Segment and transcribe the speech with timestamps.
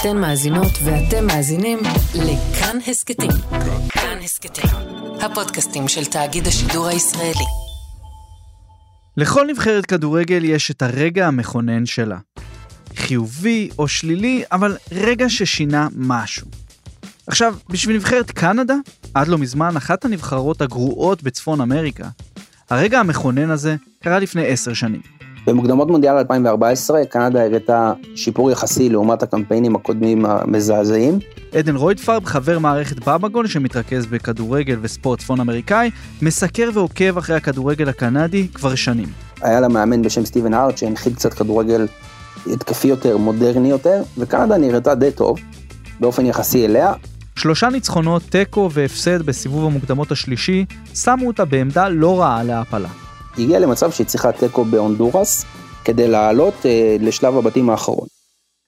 [0.00, 1.78] אתן מאזינות ואתם מאזינים
[2.14, 3.30] לכאן הסכתים.
[3.88, 4.70] כאן הסכתים,
[5.20, 7.44] הפודקאסטים של תאגיד השידור הישראלי.
[9.16, 12.18] לכל נבחרת כדורגל יש את הרגע המכונן שלה.
[12.96, 16.46] חיובי או שלילי, אבל רגע ששינה משהו.
[17.26, 18.74] עכשיו, בשביל נבחרת קנדה,
[19.14, 22.08] עד לא מזמן אחת הנבחרות הגרועות בצפון אמריקה,
[22.70, 25.19] הרגע המכונן הזה קרה לפני עשר שנים.
[25.46, 31.18] במוקדמות מונדיאל 2014 קנדה הראתה שיפור יחסי לעומת הקמפיינים הקודמים המזעזעים.
[31.52, 35.90] עדן רויטפרב, חבר מערכת בבגול שמתרכז בכדורגל וספורט צפון אמריקאי,
[36.22, 39.08] מסקר ועוקב אחרי הכדורגל הקנדי כבר שנים.
[39.42, 41.86] היה לה מאמן בשם סטיבן הארט שהנחיל קצת כדורגל
[42.46, 45.38] התקפי יותר, מודרני יותר, וקנדה נראתה די טוב,
[46.00, 46.92] באופן יחסי אליה.
[47.36, 50.64] שלושה ניצחונות, תיקו והפסד בסיבוב המוקדמות השלישי,
[50.94, 52.88] שמו אותה בעמדה לא רעה להעפלה.
[53.40, 55.44] היא הגיעה למצב שהיא צריכה תיקו בהונדורס,
[55.84, 58.06] כדי לעלות אה, לשלב הבתים האחרון.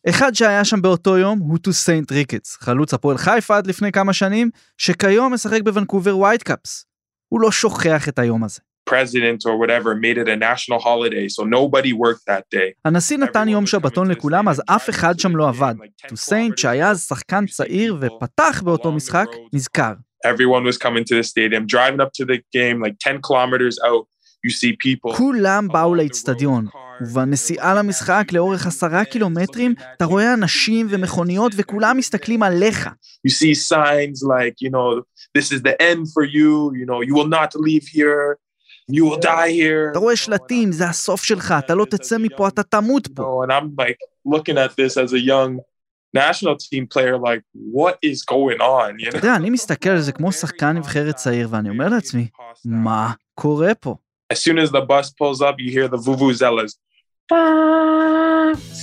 [0.08, 4.50] אחד שהיה שם באותו יום הוא טוסיינט ריקץ, חלוץ הפועל חיפה עד לפני כמה שנים,
[4.78, 6.86] שכיום משחק בוונקובר ווייט קאפס.
[7.28, 8.60] הוא לא שוכח את היום הזה.
[8.91, 12.72] president or whatever made it a national holiday, so nobody worked that day.
[12.84, 15.75] הנשיא נתן יום שבתון לכולם, אז אף אחד שם לא עבד.
[16.08, 19.92] טוסיינט, שהיה אז שחקן צעיר ופתח באותו משחק, נזכר.
[20.27, 24.11] Everyone was coming to the stadium, driving up to the game like 10 kilometers out.
[24.46, 25.16] You see people.
[25.16, 26.66] כולם באו לאצטדיון,
[27.00, 32.88] ובנסיעה למשחק לאורך עשרה קילומטרים, אתה רואה אנשים ומכוניות וכולם מסתכלים עליך.
[33.26, 35.02] You see signs like, you know,
[35.38, 38.36] this is the end for you, you know, you will not leave here.
[38.90, 39.90] You will die here.
[39.90, 43.22] אתה רואה שלטים, זה הסוף שלך, אתה לא תצא מפה, אתה תמות פה.
[43.22, 43.98] No, and I'm like
[44.34, 45.60] looking at this as a young
[46.14, 48.98] national team player, like, what is going on?
[48.98, 49.16] You אתה?
[49.16, 52.26] יודע, אני מסתכל על זה כמו שחקן נבחרת צעיר, ואני אומר לעצמי,
[52.64, 53.94] מה קורה פה?
[54.33, 56.70] As soon as the bus pulls up, you hear the vuvuzelas.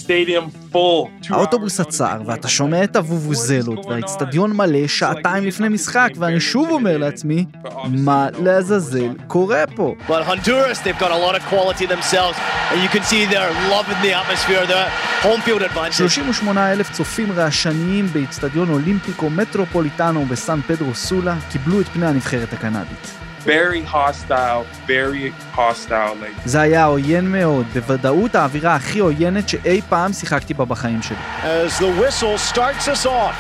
[0.03, 1.09] Stadium full.
[1.21, 2.21] Two האוטובוס עצר.
[2.25, 7.45] ואתה שומע את הוובוזלות, והאצטדיון מלא שעתיים לפני משחק, ואני שוב אומר לעצמי,
[7.89, 9.95] מה לעזאזל קורה פה?
[10.07, 12.37] But Honduras, they've got a lot of quality themselves,
[12.71, 14.83] and you can see they're loving the atmosphere, the
[15.27, 15.97] home field advantage.
[15.97, 23.28] 38 אלף צופים רעשניים באיצטדיון אולימפיקו מטרופוליטנו בסן פדרו סולה קיבלו את פני הנבחרת הקנדית.
[23.45, 26.15] Very hostile, very hostile.
[26.21, 31.17] Like זה היה עוין מאוד, בוודאות האווירה הכי עוינת שאי פעם שיחקתי בה בחיים שלי.
[31.43, 33.35] as the whistle starts us off.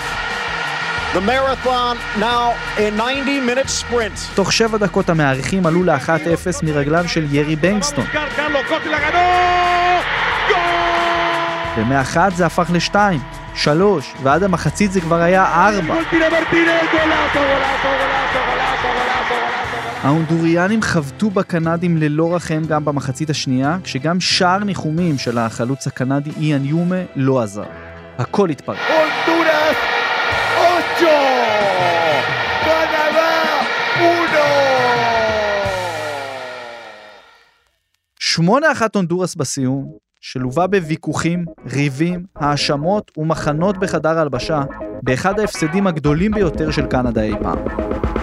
[1.13, 4.35] The marathon now a 90-minute sprint.
[4.35, 6.09] תוך שבע דקות המארחים עלו ל-1-0
[6.63, 8.05] מרגלם של ירי בנגסטון.
[11.77, 12.95] ב-101 זה הפך ל-2,
[13.55, 15.95] 3, ועד המחצית זה כבר היה 4.
[20.03, 26.65] ההונדוריאנים חבטו בקנדים ללא רחם גם במחצית השנייה, כשגם שער ניחומים של החלוץ הקנדי איאן
[26.65, 27.63] יומה לא עזר.
[28.17, 28.77] הכל התפרק.
[30.57, 31.17] Ocho.
[32.65, 33.31] Canadá,
[33.99, 34.47] uno.
[38.19, 44.61] שמונה אחת הונדורס בסיום, שלווה בוויכוחים, ריבים, האשמות ומחנות בחדר הלבשה,
[45.03, 48.18] באחד ההפסדים הגדולים ביותר של קנדה אי פעם.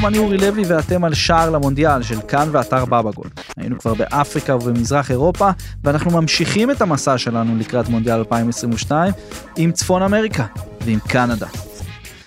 [0.00, 3.26] שלום, אני אורי לוי ואתם על שער למונדיאל של כאן ואתר בבגול.
[3.56, 5.50] היינו כבר באפריקה ובמזרח אירופה,
[5.84, 9.12] ואנחנו ממשיכים את המסע שלנו לקראת מונדיאל 2022
[9.56, 10.46] עם צפון אמריקה
[10.84, 11.46] ועם קנדה.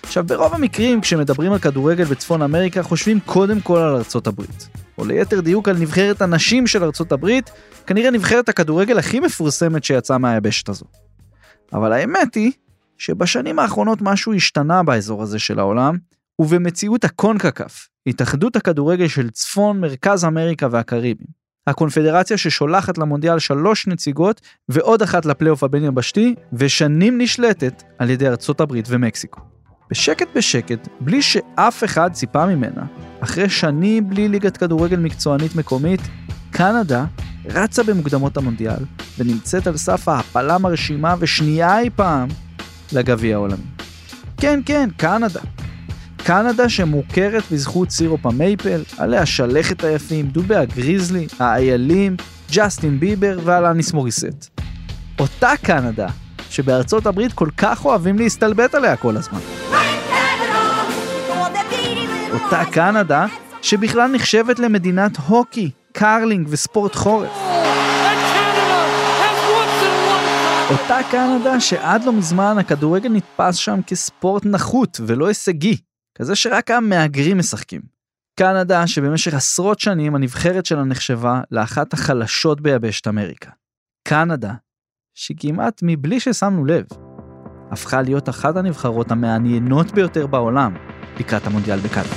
[0.02, 4.68] עכשיו, ברוב המקרים, כשמדברים על כדורגל בצפון אמריקה, חושבים קודם כל על ארצות הברית.
[4.98, 7.50] או ליתר דיוק על נבחרת הנשים של ארצות הברית,
[7.86, 10.84] כנראה נבחרת הכדורגל הכי מפורסמת שיצאה מהיבשת הזו.
[11.72, 12.52] אבל האמת היא,
[12.98, 15.96] שבשנים האחרונות משהו השתנה באזור הזה של העולם,
[16.38, 21.26] ובמציאות הקונקקף, התאחדות הכדורגל של צפון, מרכז אמריקה והקריבים.
[21.66, 28.86] הקונפדרציה ששולחת למונדיאל שלוש נציגות ועוד אחת לפלייאוף הבין-יבשתי, ושנים נשלטת על ידי ארצות הברית
[28.88, 29.40] ומקסיקו.
[29.90, 32.82] בשקט בשקט, בלי שאף אחד ציפה ממנה,
[33.20, 36.00] אחרי שנים בלי ליגת כדורגל מקצוענית מקומית,
[36.50, 37.04] קנדה
[37.44, 38.84] רצה במוקדמות המונדיאל
[39.18, 42.28] ונמצאת על סף ההעפלה מרשימה ושנייה אי פעם
[42.92, 43.64] לגביע העולמי.
[44.36, 45.40] כן, כן, קנדה.
[46.24, 52.16] קנדה שמוכרת בזכות סירופ המייפל, עלי השלכת היפים, דובי הגריזלי, האיילים,
[52.52, 54.60] ג'סטין ביבר ואלניס מוריסט.
[55.20, 56.06] אותה קנדה
[56.50, 59.38] שבארצות הברית כל כך אוהבים להסתלבט עליה כל הזמן.
[62.32, 63.26] אותה קנדה
[63.62, 67.30] שבכלל נחשבת למדינת הוקי, קרלינג וספורט חורף.
[70.70, 75.76] אותה קנדה שעד לא מזמן הכדורגל נתפס שם כספורט נחות ולא הישגי,
[76.18, 77.80] כזה שרק המהגרים משחקים.
[78.38, 83.50] קנדה, שבמשך עשרות שנים הנבחרת שלה נחשבה לאחת החלשות ביבשת אמריקה.
[84.08, 84.52] קנדה,
[85.14, 86.84] שכמעט מבלי ששמנו לב,
[87.70, 90.76] הפכה להיות אחת הנבחרות המעניינות ביותר בעולם
[91.20, 92.14] לקראת המונדיאל בקנדה.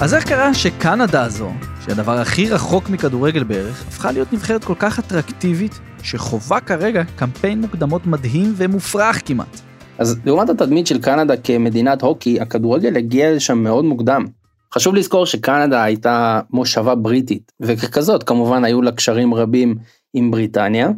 [0.00, 1.52] אז איך קרה שקנדה הזו,
[1.86, 8.06] שהדבר הכי רחוק מכדורגל בערך, הפכה להיות נבחרת כל כך אטרקטיבית, שחווה כרגע קמפיין מוקדמות
[8.06, 9.60] מדהים ומופרך כמעט?
[9.98, 14.26] אז לעומת התדמית של קנדה כמדינת הוקי, הכדורגל הגיע לשם מאוד מוקדם.
[14.74, 19.74] חשוב לזכור שקנדה הייתה מושבה בריטית, וככזאת כמובן היו לה קשרים רבים
[20.14, 20.88] עם בריטניה,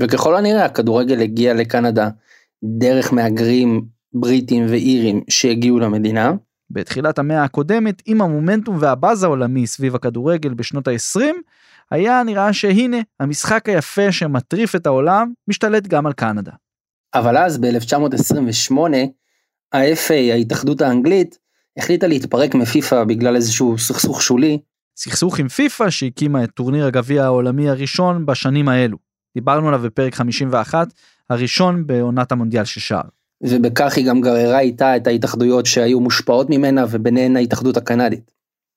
[0.00, 2.08] וככל הנראה הכדורגל הגיע לקנדה
[2.64, 3.84] דרך מהגרים
[4.14, 6.32] בריטים ואירים שהגיעו למדינה.
[6.72, 11.20] בתחילת המאה הקודמת, עם המומנטום והבאז העולמי סביב הכדורגל בשנות ה-20,
[11.90, 16.52] היה נראה שהנה, המשחק היפה שמטריף את העולם, משתלט גם על קנדה.
[17.14, 18.74] אבל אז ב-1928,
[19.72, 21.38] ה-FA, ההתאחדות האנגלית,
[21.76, 24.58] החליטה להתפרק מפיפ"א בגלל איזשהו סכסוך שולי.
[24.96, 28.98] סכסוך עם פיפ"א שהקימה את טורניר הגביע העולמי הראשון בשנים האלו.
[29.34, 30.88] דיברנו עליו בפרק 51,
[31.30, 33.00] הראשון בעונת המונדיאל ששר.
[33.42, 38.30] ובכך היא גם גררה איתה את ההתאחדויות שהיו מושפעות ממנה וביניהן ההתאחדות הקנדית.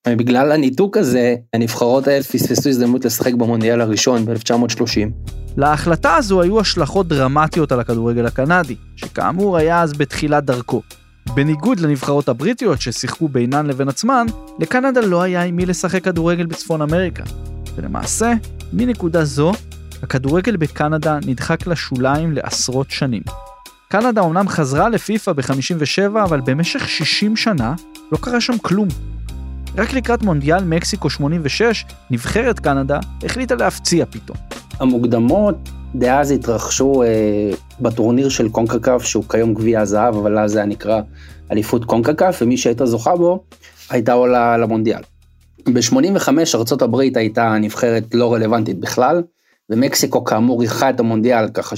[0.08, 5.30] ובגלל הניתוק הזה, הנבחרות האלה פספסו הזדמנות לשחק במונדיאל הראשון ב-1930.
[5.56, 10.82] להחלטה הזו היו השלכות דרמטיות על הכדורגל הקנדי, שכאמור היה אז בתחילת דרכו.
[11.34, 14.26] בניגוד לנבחרות הבריטיות ששיחקו בינן לבין עצמן,
[14.58, 17.22] לקנדה לא היה עם מי לשחק כדורגל בצפון אמריקה.
[17.76, 18.32] ולמעשה,
[18.72, 19.52] מנקודה זו,
[20.02, 23.22] הכדורגל בקנדה נדחק לשוליים לעשרות שנים.
[23.88, 27.74] קנדה אומנם חזרה לפיפ"א ב-57, אבל במשך 60 שנה
[28.12, 28.88] לא קרה שם כלום.
[29.76, 34.36] רק לקראת מונדיאל מקסיקו 86, נבחרת קנדה החליטה להפציע פתאום.
[34.80, 37.08] המוקדמות דאז התרחשו אה,
[37.80, 41.00] בטורניר של קונקקף, שהוא כיום גביע הזהב, אבל אז זה היה נקרא
[41.52, 43.44] אליפות קונקקף, ומי שהייתה זוכה בו,
[43.90, 45.00] הייתה עולה למונדיאל.
[45.72, 49.22] ב-85 ארצות הברית הייתה נבחרת לא רלוונטית בכלל,
[49.70, 51.76] ומקסיקו כאמור אירחה את המונדיאל, ככה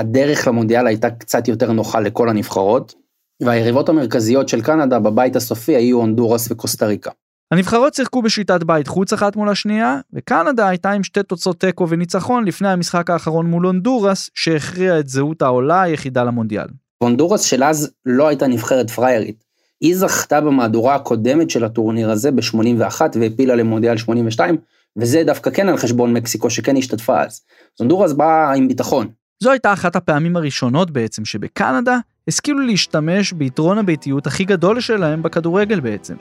[0.00, 2.94] שהדרך למונדיאל הייתה קצת יותר נוחה לכל הנבחרות,
[3.42, 7.10] והיריבות המרכזיות של קנדה בבית הסופי היו הונדורס וקוסטה ריקה.
[7.52, 12.44] הנבחרות שיחקו בשיטת בית חוץ אחת מול השנייה, וקנדה הייתה עם שתי תוצאות תיקו וניצחון
[12.44, 16.66] לפני המשחק האחרון מול הונדורס, שהכריע את זהות העולה היחידה למונדיאל.
[16.98, 19.44] הונדורס של אז לא הייתה נבחרת פריירית.
[19.80, 24.56] היא זכתה במהדורה הקודמת של הטורניר הזה ב-81 והעפילה למונדיאל 82,
[24.96, 27.40] וזה דווקא כן על חשבון מקסיקו שכן השתתפה אז.
[27.78, 29.19] הונדורס באה עם ביטחון.
[29.42, 31.98] זו הייתה אחת הפעמים הראשונות בעצם שבקנדה
[32.28, 36.14] השכילו להשתמש ביתרון הביתיות הכי גדול שלהם בכדורגל בעצם.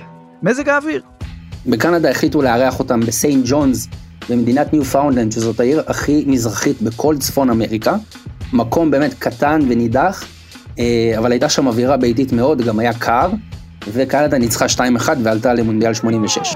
[0.44, 1.02] מזג האוויר.
[1.66, 3.88] בקנדה החליטו לארח אותם בסיינט ג'ונס,
[4.30, 7.96] במדינת ניו-פאונדלנד, שזאת העיר הכי מזרחית בכל צפון אמריקה.
[8.54, 10.24] מקום באמת קטן ונידח,
[10.80, 13.30] אה, אבל הייתה שם אווירה ביתית מאוד, גם היה קר,
[13.94, 14.80] וקנדה ניצחה 2-1
[15.24, 16.56] ועלתה למונדיאל 86.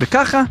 [0.00, 0.42] וככה,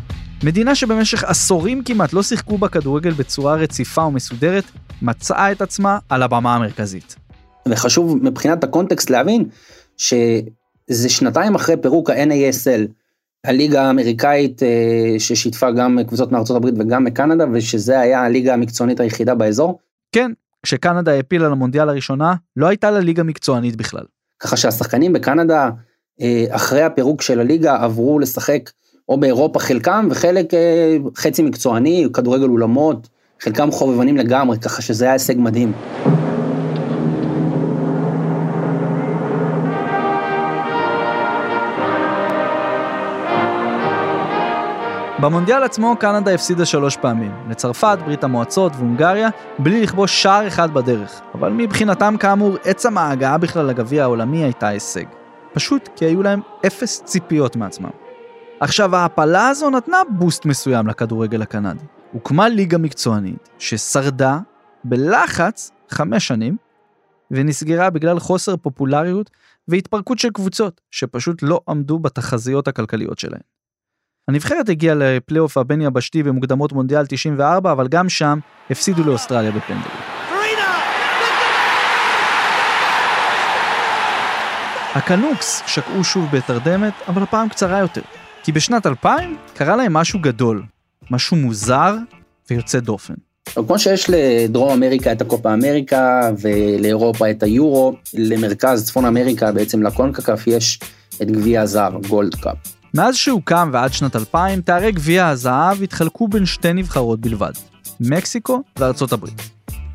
[0.44, 4.64] מדינה שבמשך עשורים כמעט לא שיחקו בה כדורגל בצורה רציפה ומסודרת,
[5.02, 7.16] מצאה את עצמה על הבמה המרכזית.
[7.68, 9.44] וחשוב מבחינת הקונטקסט להבין
[9.96, 12.86] שזה שנתיים אחרי פירוק ה-NASL,
[13.44, 19.34] הליגה האמריקאית אה, ששיתפה גם קבוצות מארצות הברית וגם מקנדה, ושזה היה הליגה המקצוענית היחידה
[19.34, 19.78] באזור.
[20.12, 24.04] כן, כשקנדה העפילה למונדיאל הראשונה, לא הייתה לה ליגה מקצוענית בכלל.
[24.40, 25.70] ככה שהשחקנים בקנדה,
[26.20, 28.70] אה, אחרי הפירוק של הליגה, עברו לשחק
[29.08, 33.08] או באירופה חלקם, וחלק אה, חצי מקצועני, כדורגל אולמות,
[33.40, 35.72] חלקם חובבנים לגמרי, ככה שזה היה הישג מדהים.
[45.20, 51.20] במונדיאל עצמו קנדה הפסידה שלוש פעמים, לצרפת, ברית המועצות והונגריה, בלי לכבוש שער אחד בדרך.
[51.34, 55.04] אבל מבחינתם כאמור, עצם ההגעה בכלל לגביע העולמי הייתה הישג.
[55.52, 58.07] פשוט כי היו להם אפס ציפיות מעצמם.
[58.60, 61.84] עכשיו ההעפלה הזו נתנה בוסט מסוים לכדורגל הקנדי.
[62.12, 64.38] הוקמה ליגה מקצוענית ששרדה
[64.84, 66.56] בלחץ חמש שנים
[67.30, 69.30] ונסגרה בגלל חוסר פופולריות
[69.68, 73.40] והתפרקות של קבוצות שפשוט לא עמדו בתחזיות הכלכליות שלהן.
[74.28, 78.38] הנבחרת הגיעה לפלייאוף הבין יבשתי במוקדמות מונדיאל 94 אבל גם שם
[78.70, 79.96] הפסידו לאוסטרליה בפנדלים.
[84.94, 88.17] הקנוקס שקעו שוב בתרדמת אבל הפעם קצרה יותר.
[88.48, 90.62] כי בשנת 2000 קרה להם משהו גדול,
[91.10, 91.94] משהו מוזר
[92.50, 93.14] ויוצא דופן.
[93.54, 100.46] כמו שיש לדרום אמריקה את הקופה אמריקה ולאירופה את היורו, למרכז צפון אמריקה בעצם לקונקקף
[100.46, 100.80] יש
[101.22, 102.56] את גביע הזהב, Gold Cup.
[102.94, 107.52] מאז שהוקם ועד שנת 2000, תארי גביע הזהב התחלקו בין שתי נבחרות בלבד.
[108.00, 109.42] מקסיקו וארצות הברית.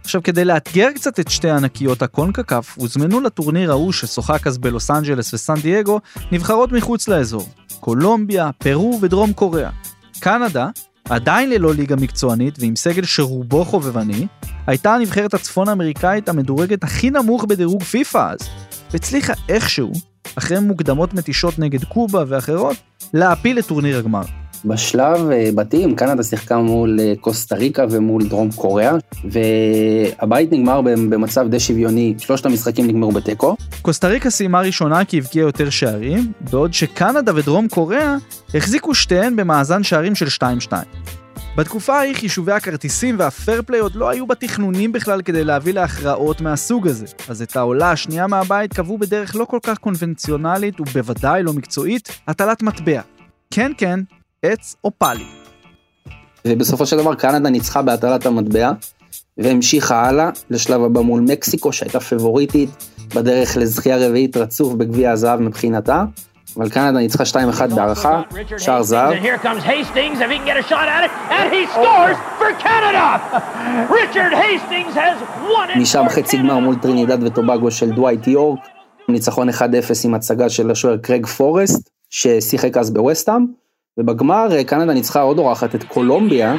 [0.04, 5.34] עכשיו, כדי לאתגר קצת את שתי ענקיות הקונקקף, הוזמנו לטורניר ההוא ששוחק אז בלוס אנג'לס
[5.34, 6.00] וסן דייגו,
[6.32, 7.48] נבחרות מחוץ לאזור,
[7.84, 9.70] קולומביה, פרו ודרום קוריאה.
[10.20, 10.70] קנדה,
[11.10, 14.28] עדיין ללא ליגה מקצוענית ועם סגל שרובו חובבני,
[14.68, 18.40] הייתה הנבחרת הצפון אמריקאית המדורגת הכי נמוך בדירוג פיפא אז,
[18.92, 19.92] והצליחה איכשהו,
[20.38, 22.78] אחרי מוקדמות מתישות נגד קובה ואחרות,
[23.14, 24.43] להעפיל את טורניר הגמר.
[24.66, 31.48] בשלב אה, בתים קנדה שיחקה מול אה, קוסטה ריקה ומול דרום קוריאה והבית נגמר במצב
[31.50, 33.56] די שוויוני שלושת המשחקים נגמרו בתיקו.
[33.82, 38.16] קוסטה ריקה סיימה ראשונה כי הבקיעה יותר שערים בעוד שקנדה ודרום קוריאה
[38.54, 40.28] החזיקו שתיהן במאזן שערים של
[40.70, 40.74] 2-2.
[41.58, 47.06] בתקופה ההיא חישובי הכרטיסים והפרפליי עוד לא היו בתכנונים בכלל כדי להביא להכרעות מהסוג הזה.
[47.30, 52.64] אז את העולה השנייה מהבית קבעו בדרך לא כל כך קונבנציונלית ובוודאי לא מקצועית, הטלת
[52.64, 53.02] מטבע.
[53.52, 54.00] כן כן,
[54.44, 55.26] עץ או פאלי.
[56.48, 58.72] ובסופו של דבר קנדה ניצחה בהטלת המטבע
[59.38, 62.70] והמשיכה הלאה לשלב הבא מול מקסיקו שהייתה פבוריטית
[63.16, 66.04] בדרך לזכייה רביעית רצוף בגביע הזהב מבחינתה.
[66.58, 68.22] אבל קנדה ניצחה 2-1 בהערכה,
[68.58, 69.14] שער זהב.
[75.82, 78.60] משם חצי גמר מול טרינידד וטובגו של דווייט יורק,
[79.10, 79.54] ניצחון 1-0
[80.04, 83.63] עם הצגה של השוער קרג פורסט, ששיחק אז בווסטהאם,
[83.98, 86.56] ובגמר אה, קנדה ניצחה עוד אורחת את קולומביה.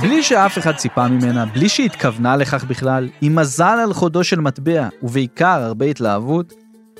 [0.00, 4.88] בלי שאף אחד ציפה ממנה, בלי שהתכוונה לכך בכלל, עם מזל על חודו של מטבע,
[5.02, 6.52] ובעיקר הרבה התלהבות,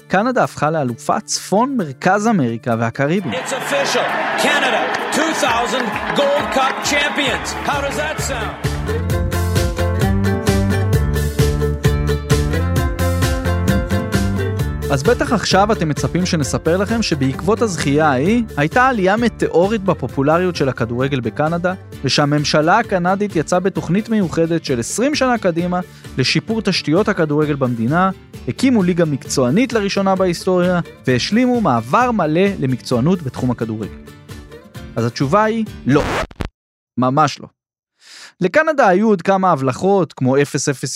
[0.08, 3.32] קנדה הפכה לאלופת צפון מרכז אמריקה והקריבים.
[4.42, 4.82] Canada
[5.18, 5.82] 2000
[6.16, 7.48] Gold Cup champions.
[7.68, 9.25] How does that sound?
[14.96, 20.68] אז בטח עכשיו אתם מצפים שנספר לכם שבעקבות הזכייה ההיא, הייתה עלייה מטאורית בפופולריות של
[20.68, 21.74] הכדורגל בקנדה,
[22.04, 25.80] ושהממשלה הקנדית יצאה בתוכנית מיוחדת של 20 שנה קדימה
[26.18, 28.10] לשיפור תשתיות הכדורגל במדינה,
[28.48, 33.94] הקימו ליגה מקצוענית לראשונה בהיסטוריה, והשלימו מעבר מלא למקצוענות בתחום הכדורגל.
[34.96, 36.02] אז התשובה היא לא.
[36.98, 37.55] ממש לא.
[38.40, 40.40] לקנדה היו עוד כמה הבלחות, כמו 0-0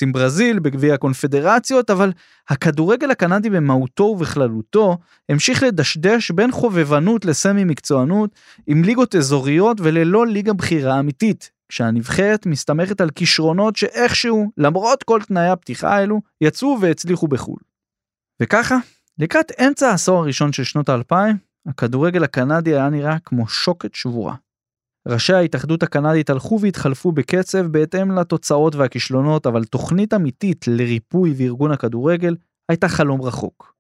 [0.03, 2.13] עם ברזיל בגביע הקונפדרציות, אבל
[2.49, 8.31] הכדורגל הקנדי במהותו ובכללותו המשיך לדשדש בין חובבנות לסמי מקצוענות,
[8.67, 15.49] עם ליגות אזוריות וללא ליגה בחירה אמיתית, כשהנבחרת מסתמכת על כישרונות שאיכשהו, למרות כל תנאי
[15.49, 17.61] הפתיחה האלו, יצאו והצליחו בחו"ל.
[18.43, 18.77] וככה,
[19.19, 24.35] לקראת אמצע העשור הראשון של שנות האלפיים, הכדורגל הקנדי היה נראה כמו שוקת שבורה.
[25.09, 32.37] ראשי ההתאחדות הקנדית הלכו והתחלפו בקצב בהתאם לתוצאות והכישלונות, אבל תוכנית אמיתית לריפוי וארגון הכדורגל
[32.69, 33.75] הייתה חלום רחוק.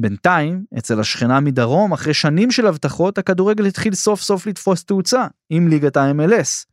[0.00, 5.68] בינתיים, אצל השכנה מדרום, אחרי שנים של הבטחות, הכדורגל התחיל סוף סוף לתפוס תאוצה עם
[5.68, 6.66] ליגת ה-MLS.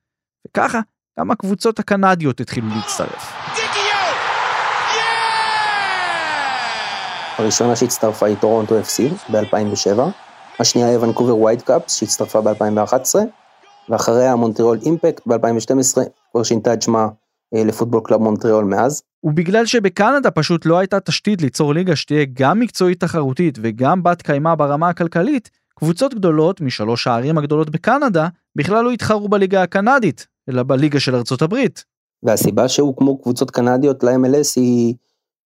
[0.48, 0.80] וככה,
[1.20, 3.34] גם הקבוצות הקנדיות התחילו להצטרף.
[7.38, 10.00] הראשונה שהצטרפה היא טורונטו FC ב-2007,
[10.60, 13.16] השנייה היא ונקובר וייטקאפס שהצטרפה ב-2011,
[13.90, 16.02] ואחריה מונטריאול אימפקט ב-2012
[16.32, 17.08] כבר שינתה את שמה
[17.56, 19.02] אה, לפוטבול קלאב מונטריאול מאז.
[19.24, 24.56] ובגלל שבקנדה פשוט לא הייתה תשתית ליצור ליגה שתהיה גם מקצועית תחרותית וגם בת קיימא
[24.56, 31.00] ברמה הכלכלית, קבוצות גדולות משלוש הערים הגדולות בקנדה בכלל לא התחרו בליגה הקנדית, אלא בליגה
[31.00, 31.84] של ארצות הברית.
[32.24, 34.96] והסיבה שהוקמו קבוצות קנדיות ל-MLS היא,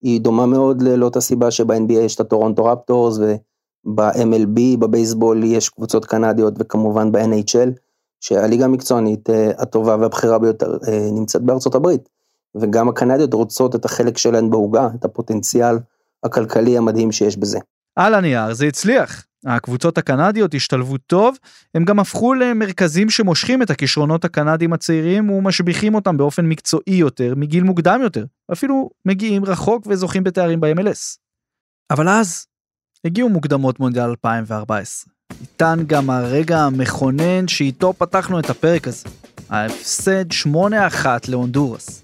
[0.01, 6.53] היא דומה מאוד לאותה סיבה שב-NBA יש את הטורונטו רפטורס וב-MLB, בבייסבול יש קבוצות קנדיות
[6.59, 7.88] וכמובן ב-NHL.
[8.19, 12.09] שהליגה המקצוענית אה, הטובה והבכירה ביותר אה, נמצאת בארצות הברית.
[12.55, 15.75] וגם הקנדיות רוצות את החלק שלהן בעוגה, את הפוטנציאל
[16.23, 17.59] הכלכלי המדהים שיש בזה.
[17.95, 19.25] על הנייר זה הצליח.
[19.45, 21.37] הקבוצות הקנדיות השתלבו טוב,
[21.75, 27.63] הם גם הפכו למרכזים שמושכים את הכישרונות הקנדיים הצעירים ומשביחים אותם באופן מקצועי יותר מגיל
[27.63, 31.17] מוקדם יותר, אפילו מגיעים רחוק וזוכים בתארים ב-MLS.
[31.91, 32.45] אבל אז
[33.05, 35.13] הגיעו מוקדמות מונדיאל 2014.
[35.41, 39.09] איתן גם הרגע המכונן שאיתו פתחנו את הפרק הזה.
[39.49, 42.01] ההפסד 8-1 להונדורס.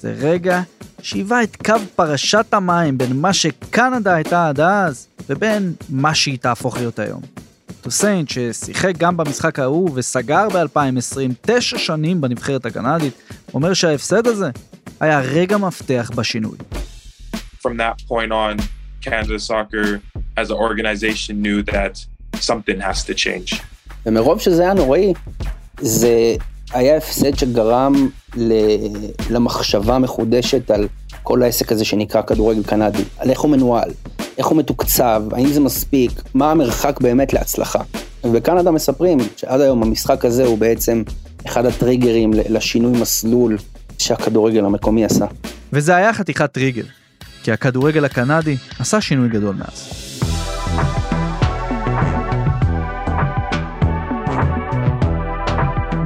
[0.00, 0.62] זה רגע
[1.02, 6.76] שהיווה את קו פרשת המים בין מה שקנדה הייתה עד אז, ובין מה שהיא תהפוך
[6.76, 7.20] להיות היום.
[7.80, 13.14] טוסיינט, ששיחק גם במשחק ההוא וסגר ב-2020 תשע שנים בנבחרת הקנדית,
[13.54, 14.50] אומר שההפסד הזה
[15.00, 16.58] היה רגע מפתח בשינוי.
[17.62, 18.62] From that point on,
[19.00, 20.00] Canada Soccer
[20.36, 21.94] as an organization knew that
[22.40, 23.62] something has to change.
[24.06, 25.12] ומרוב שזה היה נוראי,
[25.80, 26.34] זה
[26.72, 28.08] היה הפסד שגרם
[29.30, 30.88] למחשבה מחודשת על
[31.22, 33.90] כל העסק הזה שנקרא כדורגל קנדי, על איך הוא מנוהל,
[34.38, 37.80] איך הוא מתוקצב, האם זה מספיק, מה המרחק באמת להצלחה.
[38.24, 41.02] ובקנדה מספרים שעד היום המשחק הזה הוא בעצם
[41.46, 43.58] אחד הטריגרים לשינוי מסלול
[43.98, 45.26] שהכדורגל המקומי עשה.
[45.72, 46.84] וזה היה חתיכת טריגר,
[47.42, 49.88] כי הכדורגל הקנדי עשה שינוי גדול מאז.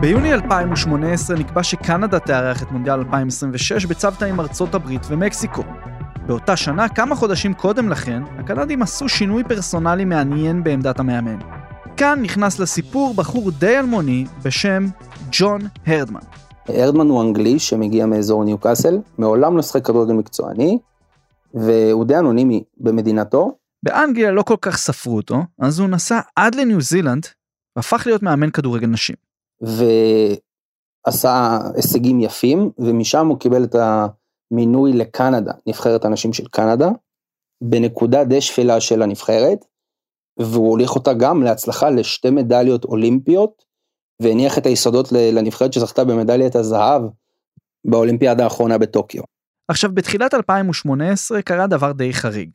[0.00, 5.62] ביוני 2018 נקבע שקנדה תארח את מונדיאל 2026 בצוותא עם ארצות הברית ומקסיקו.
[6.26, 11.38] באותה שנה, כמה חודשים קודם לכן, הקנדים עשו שינוי פרסונלי מעניין בעמדת המאמן.
[11.96, 14.86] כאן נכנס לסיפור בחור די אלמוני בשם
[15.32, 16.20] ג'ון הרדמן.
[16.68, 20.78] הרדמן הוא אנגלי שמגיע מאזור ניוקאסל, מעולם לא שחק כדורגל מקצועני,
[21.54, 23.56] והוא די אנונימי במדינתו.
[23.82, 27.26] באנגליה לא כל כך ספרו אותו, אז הוא נסע עד לניו זילנד,
[27.76, 29.29] והפך להיות מאמן כדורגל נשים.
[29.60, 36.88] ועשה הישגים יפים, ומשם הוא קיבל את המינוי לקנדה, נבחרת הנשים של קנדה,
[37.62, 39.64] בנקודה די שפלה של הנבחרת,
[40.38, 43.64] והוא הוליך אותה גם להצלחה לשתי מדליות אולימפיות,
[44.22, 47.02] והניח את היסודות לנבחרת שזכתה במדליית הזהב
[47.84, 49.22] באולימפיאדה האחרונה בטוקיו.
[49.68, 52.50] עכשיו, בתחילת 2018 קרה דבר די חריג.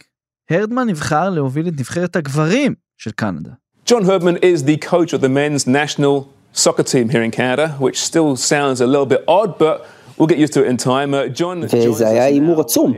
[0.49, 3.51] הרדמן נבחר להוביל את נבחרת הגברים של קנדה.
[3.89, 7.99] John Herdman is the coach of the men's national soccer team here in Canada, which
[8.09, 9.75] still sounds a little bit odd, but
[10.17, 11.13] we'll get used to it in time.
[11.13, 12.93] Uh, John וזה היה הימור עצום,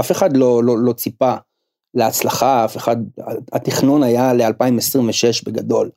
[0.00, 1.34] אף אחד לא, לא, לא ציפה
[1.94, 2.96] להצלחה, אף אחד,
[3.52, 5.90] התכנון היה ל-2026 בגדול,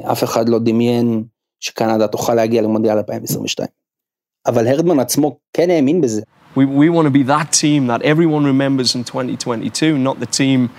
[0.00, 1.24] אף אחד לא דמיין
[1.60, 3.68] שקנדה תוכל להגיע למונדיאל 2022.
[4.46, 6.22] אבל הרדמן עצמו כן האמין בזה.
[6.56, 10.70] We, we want to be that team that everyone remembers in 2022, not the team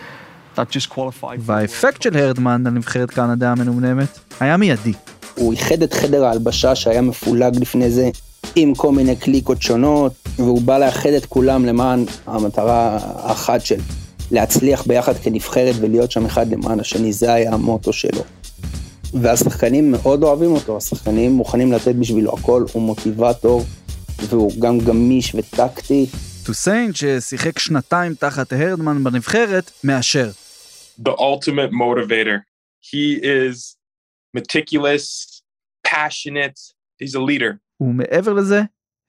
[0.56, 1.40] that just qualified.
[1.40, 4.94] והאפקט של הרדמן על נבחרת קנדה המנומנמת היה מיידי.
[5.40, 8.10] הוא איחד את חדר ההלבשה שהיה מפולג לפני זה
[8.56, 13.80] עם כל מיני קליקות שונות, והוא בא לאחד את כולם למען המטרה האחת של
[14.32, 18.24] להצליח ביחד כנבחרת ולהיות שם אחד למען השני, זה היה המוטו שלו.
[19.14, 23.64] והשחקנים מאוד אוהבים אותו, השחקנים מוכנים לתת בשבילו הכל, הוא מוטיבטור,
[24.20, 26.06] והוא גם גמיש וטקטי.
[26.46, 30.30] טוסיין, ששיחק שנתיים תחת הרדמן בנבחרת, מאשר.
[31.02, 32.38] The ultimate motivator.
[32.82, 33.76] He is
[34.38, 35.29] meticulous,
[35.92, 36.60] passionate,
[37.04, 37.54] he's a leader.
[37.82, 38.62] ומעבר לזה,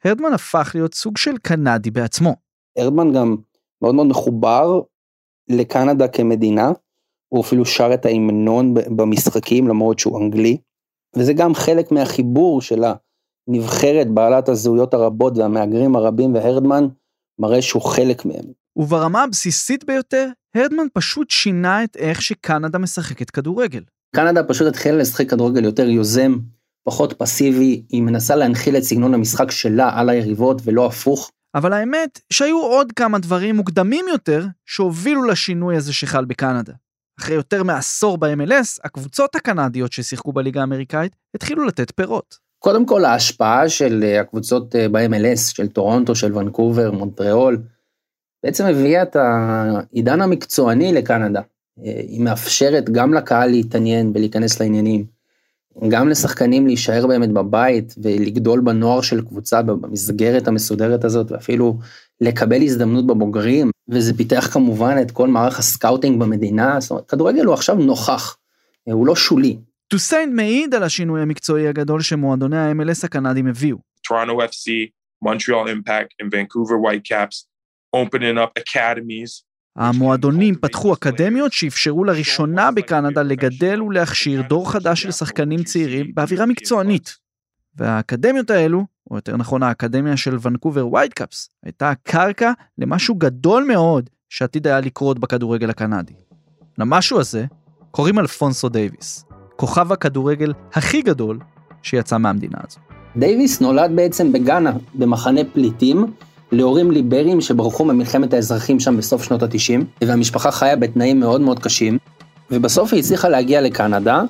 [0.04, 2.36] הרדמן הפך להיות סוג של קנדי בעצמו.
[2.78, 3.36] הרדמן גם
[3.82, 4.80] מאוד מאוד מחובר
[5.48, 6.70] לקנדה כמדינה,
[7.28, 10.56] הוא אפילו שר את ההמנון במשחקים למרות שהוא אנגלי,
[11.16, 12.82] וזה גם חלק מהחיבור של
[13.48, 16.86] הנבחרת בעלת הזהויות הרבות והמהגרים הרבים, והרדמן
[17.38, 18.44] מראה שהוא חלק מהם.
[18.76, 23.82] וברמה הבסיסית ביותר, הרדמן פשוט שינה את איך שקנדה משחקת כדורגל.
[24.16, 26.36] קנדה פשוט התחילה לשחק כדורגל יותר יוזם,
[26.84, 31.30] פחות פסיבי, היא מנסה להנחיל את סגנון המשחק שלה על היריבות ולא הפוך.
[31.54, 36.72] אבל האמת שהיו עוד כמה דברים מוקדמים יותר שהובילו לשינוי הזה שחל בקנדה.
[37.20, 42.38] אחרי יותר מעשור ב-MLS, הקבוצות הקנדיות ששיחקו בליגה האמריקאית התחילו לתת פירות.
[42.58, 47.62] קודם כל ההשפעה של אה, הקבוצות אה, ב-MLS, של טורונטו, של ונקובר, מונטריאול,
[48.44, 51.40] בעצם הביאה את העידן המקצועני לקנדה.
[51.84, 55.06] אה, היא מאפשרת גם לקהל להתעניין ולהיכנס לעניינים,
[55.88, 61.78] גם לשחקנים להישאר באמת בבית ולגדול בנוער של קבוצה במסגרת המסודרת הזאת, ואפילו
[62.20, 67.54] לקבל הזדמנות בבוגרים, וזה פיתח כמובן את כל מערך הסקאוטינג במדינה, זאת אומרת, כדורגל הוא
[67.54, 68.36] עכשיו נוכח,
[68.84, 69.58] הוא לא שולי.
[69.88, 73.76] טוסיינט מעיד על השינוי המקצועי הגדול שמועדוני ה-MLS הקנדים הביאו.
[74.08, 74.90] Toronto FC,
[75.24, 77.46] Montreal Impact, and Vancouver Whitecaps
[77.92, 79.49] opening up academies.
[79.76, 87.16] המועדונים פתחו אקדמיות שאפשרו לראשונה בקנדה לגדל ולהכשיר דור חדש של שחקנים צעירים באווירה מקצוענית.
[87.76, 94.66] והאקדמיות האלו, או יותר נכון האקדמיה של ונקובר וייטקאפס, הייתה הקרקע למשהו גדול מאוד שעתיד
[94.66, 96.12] היה לקרות בכדורגל הקנדי.
[96.78, 97.44] למשהו הזה
[97.90, 99.24] קוראים אלפונסו דייוויס,
[99.56, 101.38] כוכב הכדורגל הכי גדול
[101.82, 102.80] שיצא מהמדינה הזו.
[103.16, 106.06] דייוויס נולד בעצם בגאנה, במחנה פליטים,
[106.52, 111.98] להורים ליברים שברחו ממלחמת האזרחים שם בסוף שנות ה-90, והמשפחה חיה בתנאים מאוד מאוד קשים,
[112.50, 114.22] ובסוף היא הצליחה להגיע לקנדה,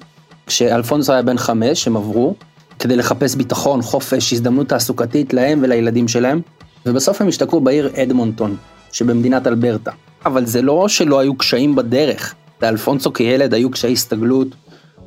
[0.46, 2.34] כשאלפונסו היה בן חמש, הם עברו,
[2.78, 6.40] כדי לחפש ביטחון, חופש, הזדמנות תעסוקתית להם ולילדים שלהם,
[6.86, 8.56] ובסוף הם השתקעו בעיר אדמונטון,
[8.92, 9.90] שבמדינת אלברטה.
[10.26, 14.48] אבל זה לא שלא היו קשיים בדרך, לאלפונסו כילד היו קשיי הסתגלות,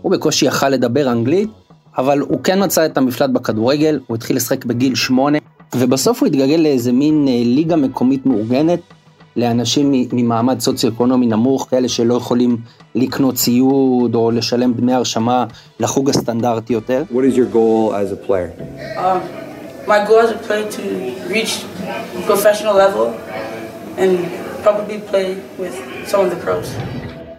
[0.02, 1.50] הוא בקושי יכל לדבר אנגלית,
[1.98, 5.38] אבל הוא כן מצא את המפלט בכדורגל, הוא התחיל לשחק בגיל שמונה,
[5.76, 8.80] ובסוף הוא התגלגל לאיזה מין אה, ליגה מקומית מאורגנת,
[9.36, 12.58] לאנשים ממעמד סוציו-אקונומי נמוך, כאלה שלא יכולים
[12.96, 15.46] לקנות ציוד או לשלם דמי הרשמה
[15.80, 17.04] לחוג הסטנדרטי יותר.
[17.12, 18.52] What is your goal as a player?
[18.98, 19.04] Um,
[19.88, 20.84] my goal as a player to
[21.34, 21.54] reach
[22.28, 23.08] professional level
[23.98, 24.14] and
[24.64, 25.28] probably play
[25.60, 25.76] with
[26.08, 26.68] some of the pros.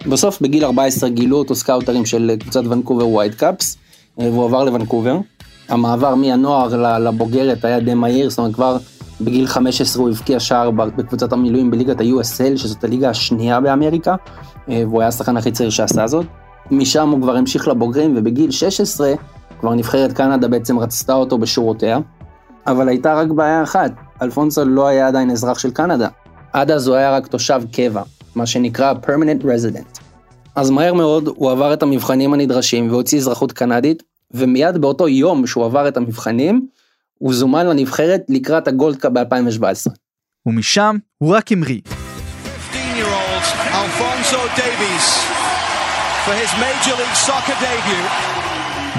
[0.06, 3.76] בסוף בגיל 14 גילו אותו סקאוטרים של קבוצת ונקובר וייטקאפס,
[4.18, 5.16] והוא עבר לוונקובר.
[5.68, 8.76] המעבר מהנוער לבוגרת היה די מהיר, זאת אומרת כבר
[9.20, 14.14] בגיל 15 הוא הבקיע שער בקבוצת המילואים בליגת ה-USL, שזאת הליגה השנייה באמריקה,
[14.68, 16.26] והוא היה השחקן הכי צעיר שעשה זאת.
[16.70, 19.12] משם הוא כבר המשיך לבוגרים, ובגיל 16
[19.60, 21.98] כבר נבחרת קנדה בעצם רצתה אותו בשורותיה.
[22.66, 26.08] אבל הייתה רק בעיה אחת, אלפונסו לא היה עדיין אזרח של קנדה.
[26.52, 28.02] עד אז הוא היה רק תושב קבע,
[28.34, 30.00] מה שנקרא permanent resident.
[30.56, 34.02] אז מהר מאוד הוא עבר את המבחנים הנדרשים והוציא אזרחות קנדית,
[34.34, 36.66] ומיד באותו יום שהוא עבר את המבחנים,
[37.18, 39.90] הוא זומן לנבחרת לקראת הגולדקאפ ב-2017.
[40.46, 41.80] ומשם הוא רק המריא.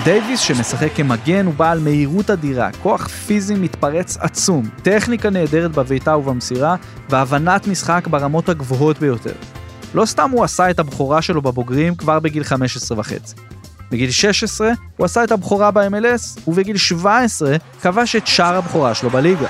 [0.03, 6.75] דייוויס שמשחק כמגן הוא בעל מהירות אדירה, כוח פיזי מתפרץ עצום, טכניקה נהדרת בביתה ובמסירה,
[7.09, 9.33] והבנת משחק ברמות הגבוהות ביותר.
[9.95, 13.35] לא סתם הוא עשה את הבכורה שלו בבוגרים כבר בגיל 15 וחצי.
[13.91, 19.47] בגיל 16 הוא עשה את הבכורה ב-MLS, ובגיל 17 כבש את שער הבכורה שלו בליגה.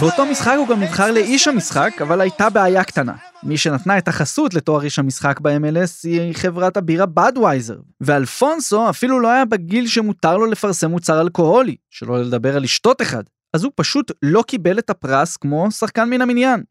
[0.00, 3.12] באותו משחק הוא גם נבחר לאיש המשחק, אבל הייתה בעיה קטנה.
[3.42, 7.76] מי שנתנה את החסות לתואר איש המשחק ב-MLS היא חברת הבירה בדווייזר.
[8.00, 13.22] ואלפונסו אפילו לא היה בגיל שמותר לו לפרסם מוצר אלכוהולי, שלא לדבר על לשתות אחד.
[13.54, 16.62] אז הוא פשוט לא קיבל את הפרס כמו שחקן מן המניין.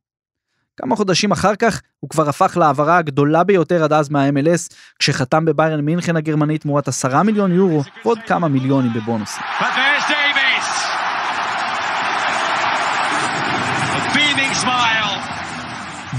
[0.77, 5.81] כמה חודשים אחר כך הוא כבר הפך להעברה הגדולה ביותר עד אז מה-MLS, כשחתם בביירן
[5.81, 9.43] מינכן הגרמנית תמורת 10 מיליון יורו ועוד כמה מיליונים בבונוסים.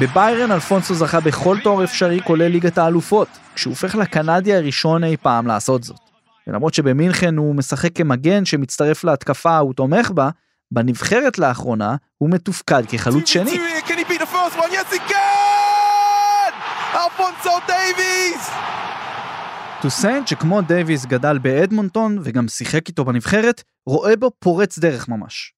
[0.01, 5.47] בביירן אלפונסו זכה בכל תואר אפשרי כולל ליגת האלופות, כשהוא הופך לקנדי הראשון אי פעם
[5.47, 6.01] לעשות זאת.
[6.47, 10.31] ולמרות שבמינכן הוא משחק כמגן שמצטרף להתקפה הוא תומך בה,
[10.73, 13.51] בנבחרת לאחרונה הוא מתופקד כחלוץ שני.
[19.83, 25.53] טוסיינט שכמו דייוויס גדל באדמונטון וגם שיחק איתו בנבחרת, רואה בו פורץ דרך ממש.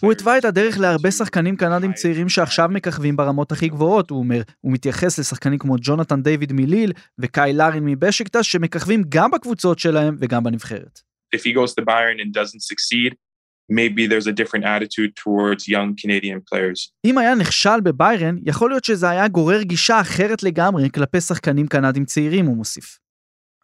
[0.00, 4.42] הוא התווה את הדרך להרבה שחקנים קנדים צעירים שעכשיו מככבים ברמות הכי גבוהות, הוא אומר,
[4.60, 10.44] הוא מתייחס לשחקנים כמו ג'ונתן דיוויד מליל וקאי לארין מבשקטס שמככבים גם בקבוצות שלהם וגם
[10.44, 11.11] בנבחרת.
[11.36, 13.10] If he goes to Bayern and doesn't succeed,
[13.68, 16.90] maybe there's a different attitude towards young Canadian players.
[17.06, 22.04] אם היה נכשל בביירן, יכול להיות שזה היה גורר גישה אחרת לגמרי כלפי שחקנים קנדים
[22.04, 22.98] צעירים, הוא מוסיף.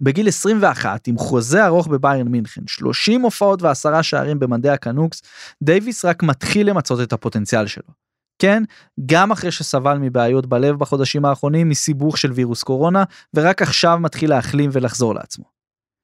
[0.00, 5.22] בגיל 21, עם חוזה ארוך בביירן מינכן, 30 הופעות ועשרה שערים במדי הקנוקס,
[5.62, 8.08] דייוויס רק מתחיל למצות את הפוטנציאל שלו.
[8.38, 8.62] כן,
[9.06, 13.04] גם אחרי שסבל מבעיות בלב בחודשים האחרונים מסיבוך של וירוס קורונה,
[13.34, 15.44] ורק עכשיו מתחיל להחלים ולחזור לעצמו.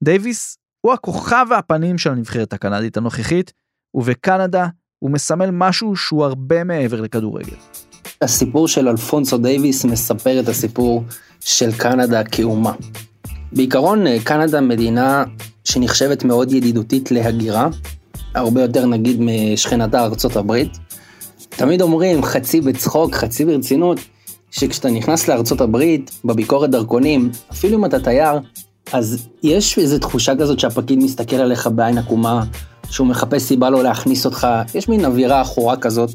[0.04, 3.52] דייוויס הוא הכוכב והפנים של הנבחרת הקנדית הנוכחית,
[3.94, 4.66] ובקנדה
[4.98, 7.56] הוא מסמל משהו שהוא הרבה מעבר לכדורגל.
[8.22, 11.04] הסיפור של אלפונסו דייוויס מספר את הסיפור
[11.40, 12.72] של קנדה כאומה.
[13.52, 15.24] בעיקרון קנדה מדינה
[15.64, 17.68] שנחשבת מאוד ידידותית להגירה,
[18.34, 20.78] הרבה יותר נגיד משכנתה ארצות הברית.
[21.48, 23.98] תמיד אומרים חצי בצחוק, חצי ברצינות,
[24.50, 28.40] שכשאתה נכנס לארצות הברית, בביקורת דרכונים, אפילו אם אתה תייר,
[28.92, 32.44] אז יש איזו תחושה כזאת שהפקיד מסתכל עליך בעין עקומה,
[32.90, 36.10] שהוא מחפש סיבה לא להכניס אותך, יש מין אווירה עכורה כזאת.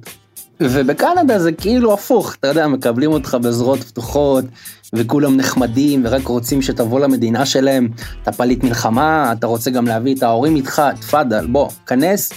[0.62, 4.46] ובקנדה זה כאילו הפוך, אתה יודע, מקבלים אותך בזרועות פתוחות,
[4.94, 7.90] וכולם נחמדים ורק רוצים שתבוא למדינה שלהם,
[8.24, 12.30] אתה פליט מלחמה, אתה רוצה גם להביא את ההורים איתך, תפאדל, בוא, כנס.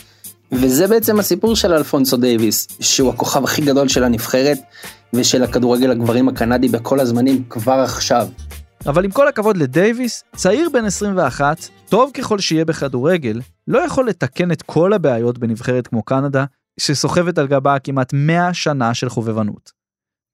[0.53, 4.59] וזה בעצם הסיפור של אלפונסו דייוויס, שהוא הכוכב הכי גדול של הנבחרת
[5.13, 8.29] ושל הכדורגל הגברים הקנדי בכל הזמנים כבר עכשיו.
[8.87, 11.57] אבל עם כל הכבוד לדייוויס, צעיר בן 21,
[11.89, 16.45] טוב ככל שיהיה בכדורגל, לא יכול לתקן את כל הבעיות בנבחרת כמו קנדה,
[16.81, 19.73] שסוחבת על גבה כמעט 100 שנה של חובבנות.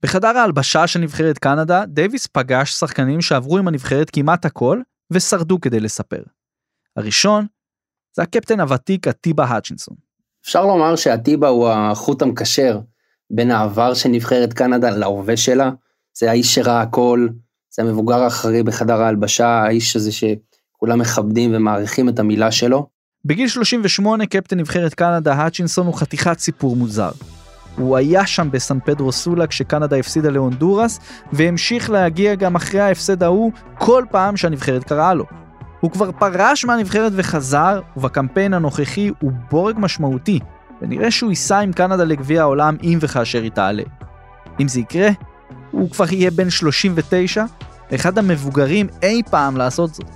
[0.02, 4.80] בחדר ההלבשה של נבחרת קנדה, דייוויס פגש שחקנים שעברו עם הנבחרת כמעט הכל,
[5.11, 6.22] ושרדו כדי לספר.
[6.96, 7.46] הראשון,
[8.16, 9.96] זה הקפטן הוותיק עטיבה האצ'ינסון.
[10.44, 12.80] אפשר לומר שעטיבה הוא החוט המקשר
[13.30, 15.70] בין העבר של נבחרת קנדה להווה שלה.
[16.18, 17.28] זה האיש שראה הכל,
[17.70, 22.87] זה המבוגר האחרי בחדר ההלבשה, האיש הזה שכולם מכבדים ומעריכים את המילה שלו.
[23.24, 27.11] בגיל 38 קפטן נבחרת קנדה האצ'ינסון הוא חתיכת סיפור מוזר.
[27.76, 31.00] הוא היה שם בסן פדרו סולה כשקנדה הפסידה להונדורס,
[31.33, 35.24] והמשיך להגיע גם אחרי ההפסד ההוא כל פעם שהנבחרת קראה לו.
[35.81, 40.40] הוא כבר פרש מהנבחרת וחזר, ובקמפיין הנוכחי הוא בורג משמעותי,
[40.83, 43.83] ונראה שהוא ייסע עם קנדה לגביע העולם אם וכאשר היא תעלה.
[44.61, 45.09] אם זה יקרה,
[45.70, 47.44] הוא כבר יהיה בן 39,
[47.94, 50.07] אחד המבוגרים אי פעם לעשות זאת.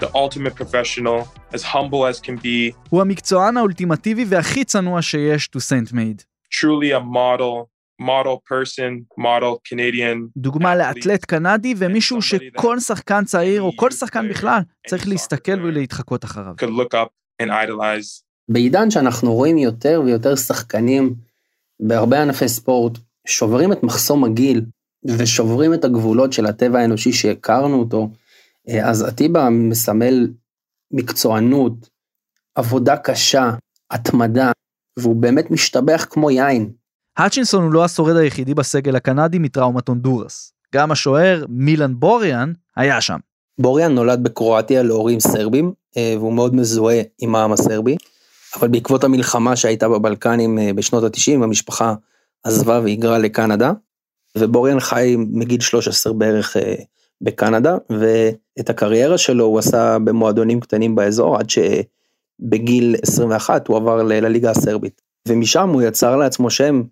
[0.00, 1.20] the ultimate professional,
[1.52, 6.22] as humble as can be, הוא המקצוען האולטימטיבי והכי צנוע שיש to Saint Maid.
[6.50, 7.68] truly a model,
[8.00, 10.18] model person, model Canadian.
[10.36, 16.54] דוגמה לאתלט קנדי ומישהו שכל שחקן צעיר או כל שחקן בכלל צריך להסתכל ולהתחקות אחריו.
[16.60, 17.08] could look up
[17.42, 18.22] and idolize.
[18.48, 21.14] בעידן שאנחנו רואים יותר ויותר שחקנים
[21.80, 24.62] בהרבה ענפי ספורט שוברים את מחסום הגיל
[25.06, 28.10] ושוברים את הגבולות של הטבע האנושי שהכרנו אותו,
[28.68, 30.28] אה, אז עטיבה מסמל
[30.90, 31.88] מקצוענות,
[32.54, 33.50] עבודה קשה,
[33.90, 34.52] התמדה,
[34.98, 36.70] והוא באמת משתבח כמו יין.
[37.16, 40.52] האצ'ינסון הוא לא השורד היחידי בסגל הקנדי מטראומת הונדורס.
[40.74, 43.18] גם השוער מילן בוריאן היה שם.
[43.58, 47.96] בוריאן נולד בקרואטיה להורים סרבים, אה, והוא מאוד מזוהה עם העם הסרבי,
[48.56, 51.94] אבל בעקבות המלחמה שהייתה בבלקנים אה, בשנות ה-90, המשפחה
[52.44, 53.72] עזבה והיגרה לקנדה,
[54.36, 56.74] ובוריאן חי מגיל 13 בערך אה,
[57.20, 64.50] בקנדה, ואת הקריירה שלו הוא עשה במועדונים קטנים באזור, עד שבגיל 21 הוא עבר לליגה
[64.50, 65.02] הסרבית.
[65.28, 66.82] ומשם הוא יצר לעצמו שם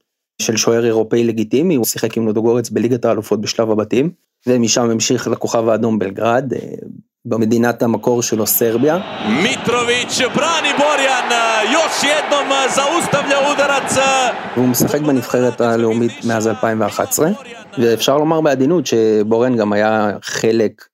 [0.43, 4.11] של שוער אירופאי לגיטימי, הוא שיחק עם לודוגורץ בליגת האלופות בשלב הבתים,
[4.47, 6.61] ומשם המשיך לכוכב האדום בלגרד, אה,
[7.29, 8.99] במדינת המקור שלו סרביה.
[9.43, 11.31] Mitrović brani Borjan,
[11.73, 13.99] još jednom zaustavlja udarac.
[14.57, 17.31] והוא משחק בנבחרת הלאומית מאז 2011,
[17.79, 20.85] ואפשר לומר בעדינות שבורן גם היה חלק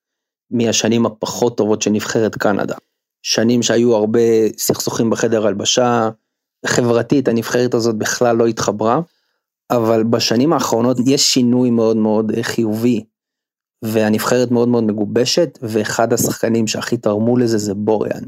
[0.50, 2.74] מהשנים הפחות טובות של נבחרת קנדה.
[3.22, 4.20] שנים שהיו הרבה
[4.56, 6.08] סכסוכים בחדר הלבשה,
[6.66, 9.00] חברתית הנבחרת הזאת בכלל לא התחברה,
[9.70, 13.04] אבל בשנים האחרונות יש שינוי מאוד מאוד חיובי,
[13.82, 18.22] והנבחרת מאוד מאוד מגובשת, ואחד השחקנים שהכי תרמו לזה זה בוריאן.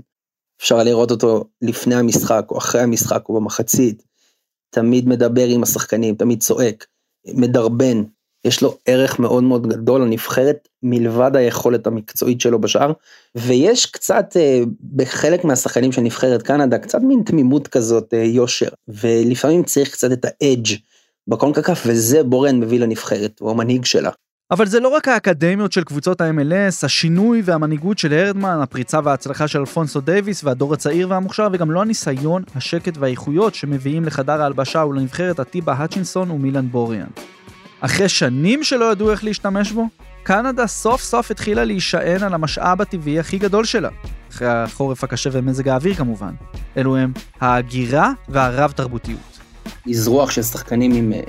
[0.61, 4.03] אפשר לראות אותו לפני המשחק או אחרי המשחק או במחצית,
[4.71, 6.87] תמיד מדבר עם השחקנים, תמיד צועק,
[7.35, 8.03] מדרבן,
[8.45, 12.93] יש לו ערך מאוד מאוד גדול לנבחרת מלבד היכולת המקצועית שלו בשאר,
[13.35, 14.61] ויש קצת אה,
[14.97, 20.25] בחלק מהשחקנים של נבחרת קנדה, קצת מין תמימות כזאת, אה, יושר, ולפעמים צריך קצת את
[20.25, 20.77] האדג'
[21.29, 24.11] בקונקקף, וזה בורן מביא לנבחרת, הוא המנהיג שלה.
[24.51, 29.59] אבל זה לא רק האקדמיות של קבוצות ה-MLS, השינוי והמנהיגות של הרדמן, הפריצה וההצלחה של
[29.59, 35.73] אלפונסו דייוויס והדור הצעיר והמוכשר, וגם לא הניסיון, השקט והאיכויות שמביאים לחדר ההלבשה ולנבחרת עטיבה
[35.73, 37.07] האצ'ינסון ומילן בוריאן.
[37.81, 39.89] אחרי שנים שלא ידעו איך להשתמש בו,
[40.23, 43.89] קנדה סוף סוף התחילה להישען על המשאב הטבעי הכי גדול שלה.
[44.31, 46.35] אחרי החורף הקשה ומזג האוויר כמובן.
[46.77, 49.39] אלו הם ההגירה והרב תרבותיות.
[49.91, 51.21] אזרוח של שחקנים עם אה,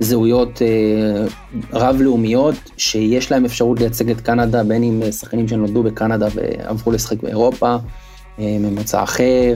[0.00, 1.26] זהויות אה,
[1.72, 7.22] רב-לאומיות, שיש להם אפשרות לייצג את קנדה, בין אם אה, שחקנים שנולדו בקנדה ועברו לשחק
[7.22, 7.76] באירופה,
[8.38, 9.54] אה, ממוצא אחר,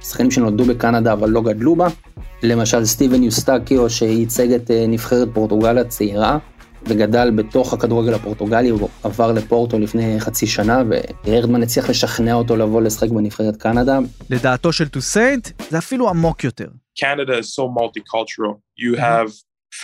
[0.00, 1.86] שחקנים שנולדו בקנדה אבל לא גדלו בה.
[2.42, 6.38] למשל סטיבן יוסטקיו שייצג את נבחרת פורטוגל הצעירה,
[6.88, 10.82] וגדל בתוך הכדורגל הפורטוגלי, הוא עבר לפורטו לפני חצי שנה,
[11.24, 13.98] והרדמן הצליח לשכנע אותו לבוא לשחק בנבחרת קנדה.
[14.30, 16.68] לדעתו של טוסיינט, זה אפילו עמוק יותר.
[16.98, 18.54] Canada is so multicultural.
[18.78, 19.28] You have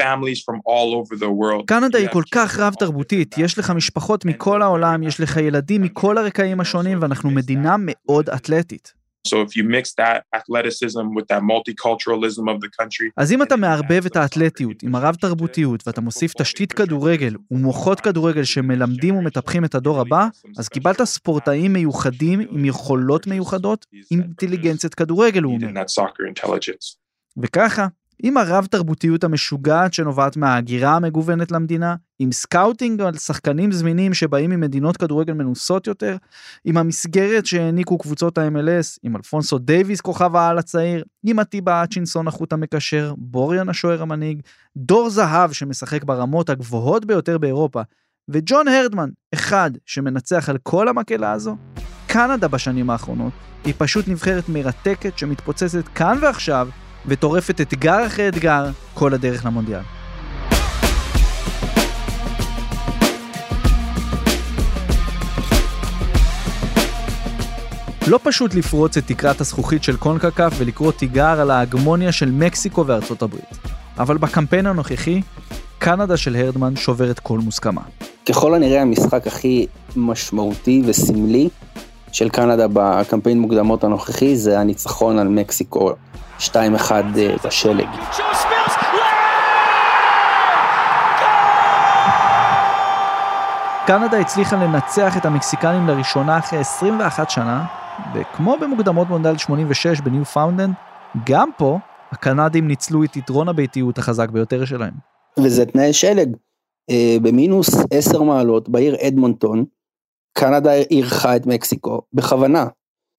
[0.00, 1.66] families from all over the world.
[1.66, 5.20] קנדה היא כל כך from רב all תרבותית, over יש לך משפחות מכל העולם, יש
[5.20, 8.99] לך ילדים מכל הרקעים השונים, ואנחנו מדינה מאוד אתלטית.
[9.28, 13.56] So if you mix that athleticism with that multiculturalism of the country, אז אם אתה
[13.56, 19.74] מערבב את האתלטיות עם הרב תרבותיות ואתה מוסיף תשתית כדורגל ומוחות כדורגל שמלמדים ומטפחים את
[19.74, 20.28] הדור הבא,
[20.58, 25.82] אז קיבלת ספורטאים מיוחדים עם יכולות מיוחדות, עם אינטליגנציית כדורגל, הוא אומר.
[27.42, 27.86] וככה,
[28.22, 34.96] עם הרב תרבותיות המשוגעת שנובעת מההגירה המגוונת למדינה, עם סקאוטינג על שחקנים זמינים שבאים ממדינות
[34.96, 36.16] כדורגל מנוסות יותר,
[36.64, 42.52] עם המסגרת שהעניקו קבוצות ה-MLS, עם אלפונסו דייוויס כוכב העל הצעיר, עם עטיבה אצ'ינסון החוט
[42.52, 44.40] המקשר, בוריאן השוער המנהיג,
[44.76, 47.82] דור זהב שמשחק ברמות הגבוהות ביותר באירופה,
[48.28, 51.56] וג'ון הרדמן, אחד שמנצח על כל המקהלה הזו,
[52.06, 53.32] קנדה בשנים האחרונות
[53.64, 56.68] היא פשוט נבחרת מרתקת שמתפוצצת כאן ועכשיו
[57.06, 59.80] וטורפת אתגר אחרי אתגר כל הדרך למונדיאל.
[68.06, 73.22] לא פשוט לפרוץ את תקרת הזכוכית של קונקקף ולקרוא תיגר על ההגמוניה של מקסיקו וארצות
[73.22, 73.58] הברית.
[73.98, 75.20] אבל בקמפיין הנוכחי,
[75.78, 77.82] קנדה של הרדמן שוברת כל מוסכמה.
[78.28, 81.48] ככל הנראה המשחק הכי משמעותי וסמלי
[82.12, 85.90] של קנדה בקמפיין מוקדמות הנוכחי זה הניצחון על מקסיקו
[86.38, 86.50] 2-1
[86.92, 87.88] אה, בשלג.
[93.86, 97.64] קנדה הצליחה לנצח את המקסיקנים לראשונה אחרי 21 שנה,
[98.14, 100.70] וכמו במוקדמות מונדיאל 86 בניו פאונדלנד,
[101.26, 101.78] גם פה
[102.12, 104.92] הקנדים ניצלו את יתרון הביתיות החזק ביותר שלהם.
[105.38, 106.36] וזה תנאי שלג.
[106.90, 109.64] אה, במינוס 10 מעלות בעיר אדמונטון,
[110.32, 112.66] קנדה אירחה את מקסיקו בכוונה,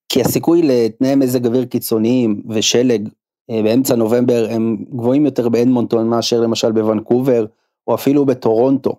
[0.10, 3.10] כי הסיכוי לתנאי מזג אוויר קיצוניים ושלג
[3.50, 7.46] אה, באמצע נובמבר הם גבוהים יותר באדמונטון מאשר למשל בוונקובר
[7.88, 8.96] או אפילו בטורונטו.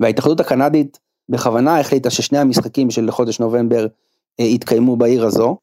[0.00, 3.86] וההתאחדות הקנדית בכוונה החליטה ששני המשחקים של חודש נובמבר
[4.40, 5.56] אה, יתקיימו בעיר הזו,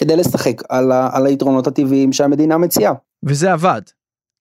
[0.00, 2.92] כדי לשחק על, ה, על היתרונות הטבעיים שהמדינה מציעה.
[3.24, 3.82] וזה עבד.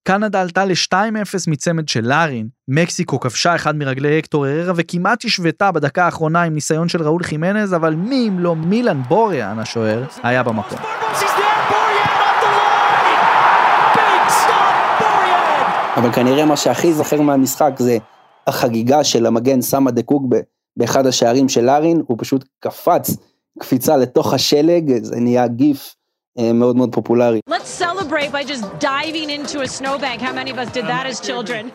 [0.07, 6.05] קנדה עלתה ל-2-0 מצמד של לארין, מקסיקו כבשה אחד מרגלי הקטור הררה וכמעט השוותה בדקה
[6.05, 10.77] האחרונה עם ניסיון של ראול חימנז, אבל מי אם לא מילן בוריאן השוער, היה במקום.
[15.97, 17.97] אבל כנראה מה שהכי זוכר מהמשחק זה
[18.47, 20.37] החגיגה של המגן סמה דה קוגבה
[20.77, 23.15] באחד השערים של לארין, הוא פשוט קפץ
[23.59, 25.95] קפיצה לתוך השלג, זה נהיה גיף
[26.39, 27.39] אה, מאוד מאוד פופולרי.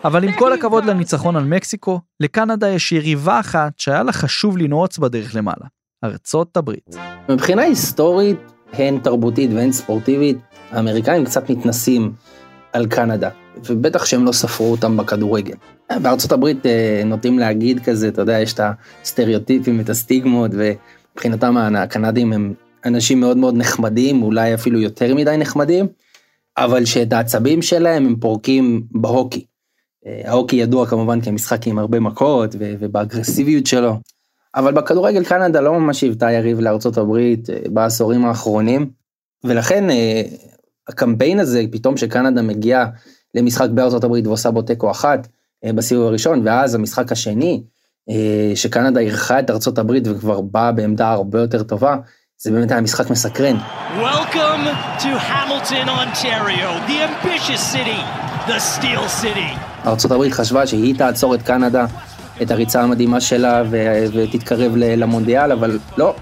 [0.05, 4.99] אבל עם כל הכבוד לניצחון על מקסיקו, לקנדה יש יריבה אחת שהיה לה חשוב לנעוץ
[4.99, 5.67] בדרך למעלה,
[6.05, 6.97] ארצות הברית.
[7.29, 8.39] מבחינה היסטורית,
[8.73, 10.39] הן תרבותית והן ספורטיבית,
[10.71, 12.13] האמריקאים קצת מתנסים
[12.73, 13.29] על קנדה,
[13.67, 15.55] ובטח שהם לא ספרו אותם בכדורגל.
[16.03, 18.61] בארצות הברית אה, נוטים להגיד כזה, אתה יודע, יש את
[19.03, 25.87] הסטריאוטיפים, את הסטיגמות, ומבחינתם הקנדים הם אנשים מאוד מאוד נחמדים, אולי אפילו יותר מדי נחמדים,
[26.57, 29.45] אבל שאת העצבים שלהם הם פורקים בהוקי.
[30.07, 33.97] אה, ההוקי ידוע כמובן כמשחק עם הרבה מכות ובאגרסיביות שלו,
[34.55, 38.91] אבל בכדורגל קנדה לא ממש היוותה יריב לארצות הברית אה, בעשורים האחרונים,
[39.45, 39.85] ולכן
[40.89, 42.87] הקמפיין הזה, פתאום שקנדה מגיעה
[43.35, 45.29] למשחק בארצות הברית ועושה בו תיקו אחת
[45.65, 47.63] אה, בסיבוב הראשון, ואז המשחק השני,
[48.11, 51.97] אה, שקנדה אירחה את ארצות הברית וכבר באה בעמדה הרבה יותר טובה,
[52.43, 53.57] זה באמת היה משחק מסקרן.
[53.97, 54.65] Welcome
[54.99, 58.01] to Hamilton, Ontario, the ambitious city,
[58.47, 60.11] the steel city.
[60.11, 61.87] הברית חשבה שהיא תעצור את קנדה,
[62.43, 66.15] את הריצה המדהימה שלה ו- ותתקרב למונדיאל, אבל לא,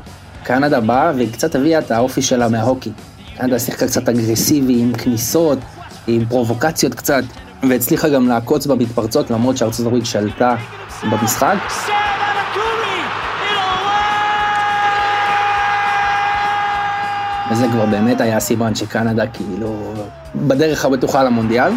[0.43, 2.91] קנדה באה וקצת הביאה את האופי שלה מההוקי.
[3.37, 5.59] קנדה שיחקה קצת אגרסיבי, עם כניסות,
[6.07, 7.23] עם פרובוקציות קצת,
[7.69, 10.57] והצליחה גם לעקוץ במתפרצות למרות שארצות הברית שלטה
[11.11, 11.57] במשחק.
[17.51, 19.95] וזה כבר באמת היה סימן שקנדה כאילו
[20.35, 21.73] בדרך הבטוחה למונדיאל.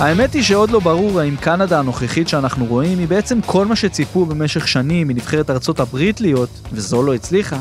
[0.00, 4.26] האמת היא שעוד לא ברור האם קנדה הנוכחית שאנחנו רואים היא בעצם כל מה שציפו
[4.26, 7.56] במשך שנים מנבחרת ארצות הברית להיות, וזו לא הצליחה,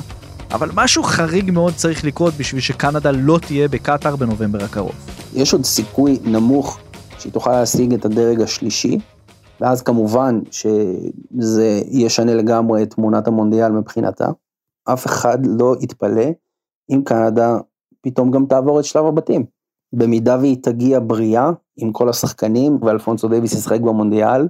[0.52, 4.95] אבל משהו חריג מאוד צריך לקרות בשביל שקנדה לא תהיה בקטאר בנובמבר הקרוב.
[5.34, 6.80] יש עוד סיכוי נמוך
[7.19, 8.99] שהיא תוכל להשיג את הדרג השלישי,
[9.62, 14.27] ואז כמובן שזה ישנה לגמרי את תמונת המונדיאל מבחינתה.
[14.84, 16.25] אף אחד לא יתפלא
[16.89, 17.58] אם קנדה
[18.01, 19.45] פתאום גם תעבור את שלב הבתים.
[19.93, 24.47] במידה והיא תגיע בריאה עם כל השחקנים, ואלפונסו דייוויס ישחק במונדיאל,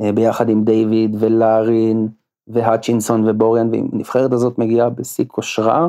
[0.00, 2.08] אה, ביחד עם דיוויד ולארין
[2.46, 5.88] והאצ'ינסון ובוריאן, ואם הנבחרת הזאת מגיעה בשיא כושרה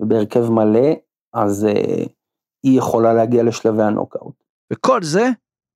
[0.00, 0.88] ובהרכב מלא,
[1.32, 2.08] אז אה,
[2.62, 4.34] היא יכולה להגיע לשלבי הנוקאוט.
[4.72, 5.28] וכל זה,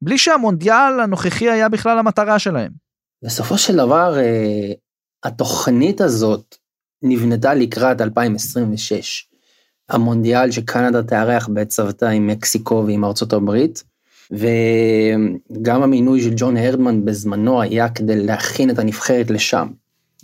[0.02, 2.72] בלי שהמונדיאל הנוכחי היה בכלל המטרה שלהם.
[3.24, 4.74] בסופו של דבר, אה,
[5.24, 6.56] התוכנית הזאת
[7.02, 9.28] נבנתה לקראת 2026.
[9.88, 13.85] המונדיאל שקנדה תארח בצוותא עם מקסיקו ועם ארצות הברית.
[14.30, 19.68] וגם המינוי של ג'ון הרדמן בזמנו היה כדי להכין את הנבחרת לשם.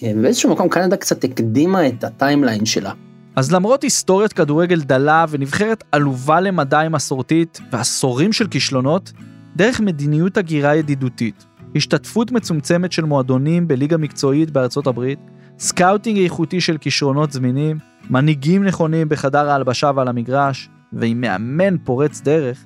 [0.03, 2.93] באיזשהו מקום קנדה קצת הקדימה את הטיימליין שלה.
[3.37, 9.13] אז למרות היסטוריית כדורגל דלה ונבחרת עלובה למדי מסורתית ועשורים של כישלונות,
[9.57, 15.19] דרך מדיניות הגירה ידידותית, השתתפות מצומצמת של מועדונים בליגה מקצועית בארצות הברית,
[15.59, 17.79] scouting איכותי של כישרונות זמינים,
[18.11, 22.65] מנהיגים נכונים בחדר ההלבשה ועל המגרש, ועם מאמן פורץ דרך,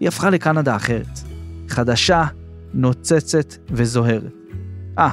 [0.00, 1.18] היא הפכה לקנדה אחרת.
[1.68, 2.24] חדשה,
[2.74, 4.32] נוצצת וזוהרת.
[4.98, 5.10] אה,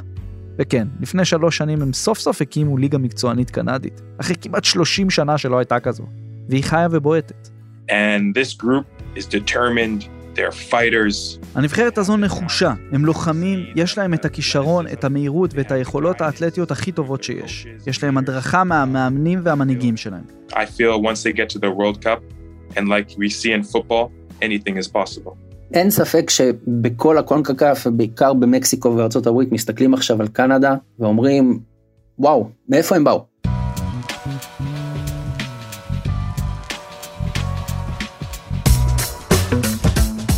[0.60, 5.38] וכן, לפני שלוש שנים הם סוף סוף הקימו ליגה מקצוענית קנדית, אחרי כמעט 30 שנה
[5.38, 6.04] שלא הייתה כזו,
[6.50, 7.50] והיא חיה ובועטת.
[7.90, 11.40] And this group is determined they're fighters.
[11.56, 16.92] הנבחרת הזו נחושה, הם לוחמים, יש להם את הכישרון, את המהירות ואת היכולות האתלטיות הכי
[16.92, 17.68] טובות שיש.
[17.88, 20.24] יש להם הדרכה מהמאמנים והמנהיגים שלהם.
[20.52, 22.22] I feel once they get to the World Cup,
[22.76, 24.12] and like we see in football,
[24.42, 25.32] anything is possible.
[25.74, 31.60] אין ספק שבכל הקונקקף, ובעיקר במקסיקו וארצות הברית, מסתכלים עכשיו על קנדה ואומרים,
[32.20, 33.26] וואו, מאיפה הם באו?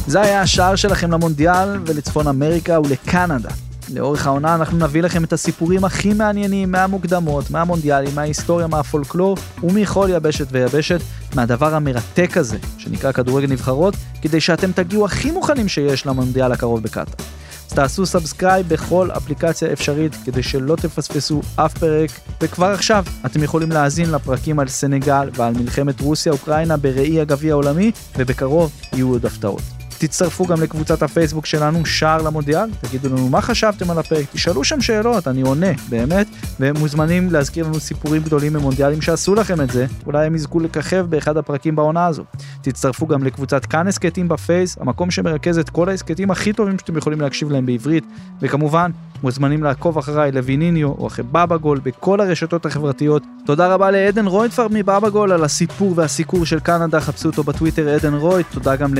[0.10, 3.49] זה היה השער שלכם למונדיאל ולצפון אמריקה ולקנדה.
[3.93, 10.47] לאורך העונה אנחנו נביא לכם את הסיפורים הכי מעניינים מהמוקדמות, מהמונדיאלים, מההיסטוריה, מהפולקלור ומכל יבשת
[10.51, 10.99] ויבשת,
[11.36, 17.26] מהדבר המרתק הזה שנקרא כדורגל נבחרות, כדי שאתם תגיעו הכי מוכנים שיש למונדיאל הקרוב בקטאר.
[17.70, 22.10] אז תעשו subscribe בכל אפליקציה אפשרית כדי שלא תפספסו אף פרק,
[22.41, 28.72] וכבר עכשיו אתם יכולים להאזין לפרקים על סנגל ועל מלחמת רוסיה-אוקראינה בראי הגביע העולמי, ובקרוב
[28.93, 29.79] יהיו עוד הפתעות.
[30.00, 34.82] תצטרפו גם לקבוצת הפייסבוק שלנו, שער למונדיאל, תגידו לנו מה חשבתם על הפרק, תשאלו שם
[34.82, 36.28] שאלות, אני עונה, באמת,
[36.60, 41.06] ואתם מוזמנים להזכיר לנו סיפורים גדולים ממונדיאלים שעשו לכם את זה, אולי הם יזכו לככב
[41.10, 42.24] באחד הפרקים בעונה הזו.
[42.62, 47.22] תצטרפו גם לקבוצת כאן הסכתים בפייס, המקום שמרכז את כל ההסכתים הכי טובים שאתם יכולים
[47.22, 48.04] להקשיב להם בעברית,
[48.41, 48.91] וכמובן,
[49.24, 53.24] מוזמנים לעקוב אחריי לויניניו או אחרי בבא גול בכל הרשתות החברתיות.
[53.45, 58.14] תודה רבה לעדן רויטפרד מבבא גול על הסיפור והסיקור של קנדה, חפשו אותו בטוויטר עדן
[58.14, 58.93] רויט, תודה גם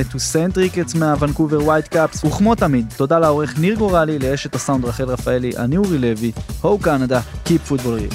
[0.90, 5.50] לטוסיינט ריקטס מהוונקובר ווייט קאפס, וכמו תמיד, תודה לעורך ניר גורלי, לאשת הסאונד רחל רפאלי,
[5.56, 8.14] אני אורי לוי, הו קנדה, Keep football real.